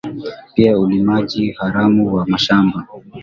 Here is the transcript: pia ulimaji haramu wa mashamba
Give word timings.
pia 0.53 0.79
ulimaji 0.79 1.51
haramu 1.51 2.13
wa 2.15 2.25
mashamba 2.27 2.87